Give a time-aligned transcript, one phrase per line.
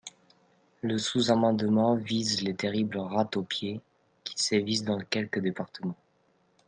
[0.81, 3.81] Le sous-amendement vise les terribles rats taupiers,
[4.23, 5.93] qui sévissent dans quelques départements.